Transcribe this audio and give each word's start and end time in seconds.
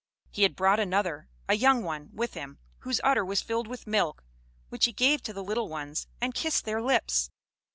He 0.31 0.41
had 0.41 0.55
brought 0.55 0.79
another, 0.79 1.29
a 1.47 1.53
young 1.53 1.83
one, 1.83 2.09
with 2.11 2.33
him, 2.33 2.57
whose 2.79 2.99
udder 3.03 3.23
was 3.23 3.43
filled 3.43 3.67
with 3.67 3.85
milk, 3.85 4.23
which 4.69 4.85
he 4.85 4.93
gave 4.93 5.21
to 5.21 5.31
the 5.31 5.43
little 5.43 5.69
ones, 5.69 6.07
and 6.19 6.33
kissed 6.33 6.65
their 6.65 6.81
lips. 6.81 7.29